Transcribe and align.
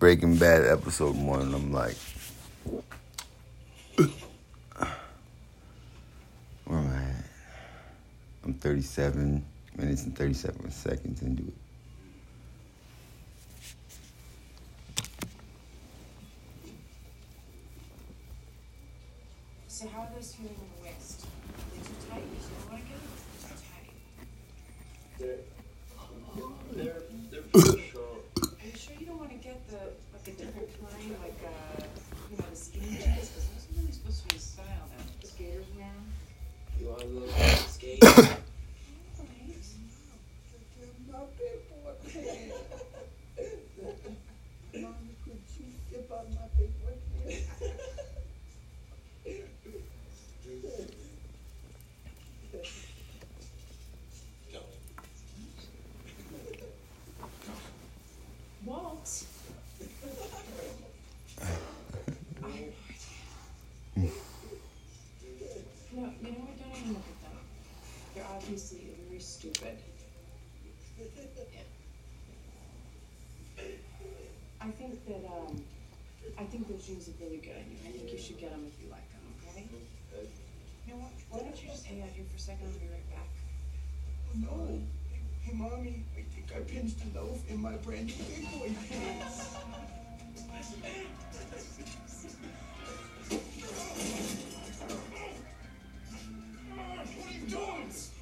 Breaking 0.00 0.36
Bad 0.36 0.64
episode 0.64 1.14
one, 1.14 1.42
and 1.42 1.54
I'm 1.54 1.72
like, 1.74 1.94
where 6.64 6.78
am 6.78 6.88
I 6.88 7.02
at? 7.02 7.24
I'm 8.42 8.54
37 8.54 9.44
minutes 9.76 10.04
and 10.04 10.16
37 10.16 10.70
seconds 10.70 11.20
into 11.20 11.42
it. 11.42 11.52
So 19.68 19.86
how 19.88 20.00
are 20.00 20.08
those 20.14 20.34
feeling 20.34 20.54
in 20.54 20.82
the 20.82 20.88
waist? 20.88 21.26
They're 21.74 21.84
too 21.84 21.92
tight. 22.08 22.22
You 22.22 22.38
don't 22.56 22.70
want 22.72 22.82
to 22.82 22.88
get 22.88 22.96
them 22.96 23.12
too 23.42 23.54
tight. 23.68 23.94
They're, 25.18 25.40
they're, 26.72 27.02
they're 27.52 27.79
Walt. 58.64 59.24
No, 65.92 66.02
you 66.22 66.30
know 66.30 66.38
what? 66.46 66.56
Don't 66.60 66.70
even 66.80 66.92
look 66.94 67.02
at 67.02 67.22
them. 67.22 67.38
They're 68.14 68.24
obviously 68.50 68.90
very 69.08 69.20
stupid. 69.20 69.78
Yeah. 70.98 71.06
I 74.60 74.70
think 74.72 75.06
that 75.06 75.24
um, 75.24 75.62
I 76.36 76.42
think 76.44 76.66
those 76.68 76.84
jeans 76.84 77.08
are 77.08 77.12
really 77.22 77.36
good 77.36 77.54
on 77.54 77.62
you. 77.70 77.78
I 77.86 77.92
think 77.92 78.10
you 78.12 78.18
should 78.18 78.38
get 78.38 78.50
them 78.50 78.66
if 78.66 78.82
you 78.82 78.90
like 78.90 79.06
them. 79.12 79.22
Okay. 79.54 79.66
You 80.86 80.94
know 80.94 80.98
what? 80.98 81.12
Why 81.30 81.38
don't 81.46 81.62
you 81.62 81.68
just 81.68 81.86
hang 81.86 82.02
out 82.02 82.08
here 82.08 82.24
for 82.28 82.36
a 82.36 82.40
second? 82.40 82.66
I'll 82.66 82.80
be 82.80 82.90
right 82.90 83.10
back. 83.14 83.30
Oh 84.26 84.38
no. 84.42 84.80
Hey, 85.42 85.54
mommy, 85.54 86.02
I 86.18 86.22
think 86.34 86.50
I 86.50 86.60
pinched 86.60 86.98
a 87.06 87.18
loaf 87.18 87.48
in 87.48 87.62
my 87.62 87.76
brand 87.76 88.06
new 88.06 88.24
big 88.34 88.50
boy 88.58 88.74
pants. 88.90 89.54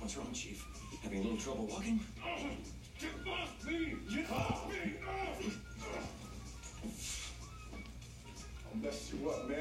What's 0.09 0.17
wrong, 0.17 0.33
Chief? 0.33 0.65
Having 1.03 1.19
a 1.19 1.23
little 1.23 1.37
trouble 1.37 1.67
walking? 1.67 2.01
Oh, 2.25 2.39
Get 2.99 3.11
off 3.31 3.67
me! 3.67 3.95
Get 4.09 4.31
off 4.31 4.67
me! 4.71 4.95
I'll 8.65 8.83
mess 8.83 9.13
you 9.13 9.29
up, 9.29 9.47
man. 9.47 9.59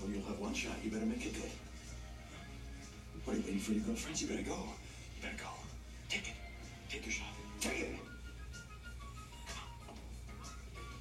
Well, 0.00 0.10
you'll 0.10 0.24
have 0.24 0.40
one 0.40 0.52
shot. 0.52 0.74
You 0.82 0.90
better 0.90 1.06
make 1.06 1.24
it 1.24 1.32
good. 1.32 1.50
What 3.22 3.36
are 3.36 3.38
you 3.38 3.44
waiting 3.44 3.60
for 3.60 3.70
your 3.70 3.84
girlfriends? 3.84 4.20
You 4.20 4.26
better 4.26 4.42
go. 4.42 4.56
You 4.56 5.22
better 5.22 5.36
go. 5.38 5.50
Take 6.08 6.26
it. 6.26 6.34
Take 6.90 7.06
your 7.06 7.12
shot. 7.12 7.28
Take 7.60 7.78
it. 7.78 7.96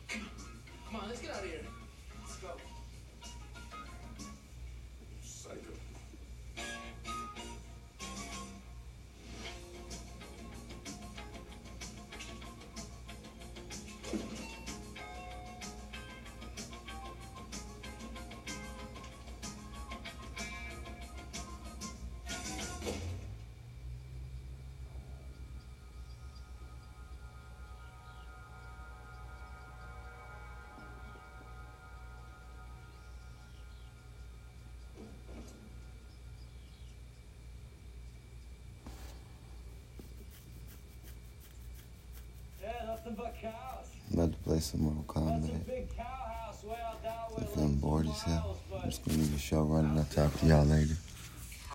Come 0.08 0.22
on. 0.22 0.92
Come 0.92 1.02
on, 1.02 1.10
let's 1.10 1.20
get 1.20 1.32
out 1.32 1.44
of 1.44 1.50
here. 1.50 1.62
I'm 43.08 44.20
about 44.20 44.32
to 44.34 44.38
play 44.40 44.60
some 44.60 44.82
Mortal 44.82 45.06
Kombat. 45.08 45.62
If 47.38 47.58
I'm 47.58 47.76
bored 47.76 48.08
as 48.08 48.22
hell, 48.22 48.58
I'm 48.76 48.90
just 48.90 49.06
gonna 49.06 49.18
leave 49.20 49.32
the 49.32 49.40
show 49.40 49.64
running. 49.64 49.98
I'll 49.98 50.04
talk 50.06 50.38
to 50.40 50.46
y'all 50.46 50.66
later. 50.66 50.96